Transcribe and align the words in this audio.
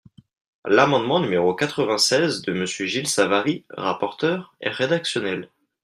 L’amendement 0.65 1.19
numéro 1.19 1.53
quatre-vingt-seize 1.53 2.41
de 2.41 2.53
Monsieur 2.53 2.87
Gilles 2.87 3.05
Savary, 3.07 3.65
rapporteur, 3.69 4.55
est 4.59 4.71
rédactionnel. 4.71 5.51